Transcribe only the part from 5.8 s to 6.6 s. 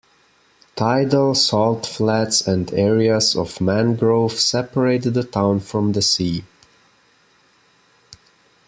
the sea.